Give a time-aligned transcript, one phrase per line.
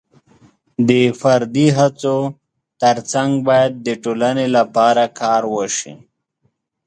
[0.87, 2.17] د فردي هڅو
[2.81, 5.93] ترڅنګ باید د ټولنې لپاره کار وشي.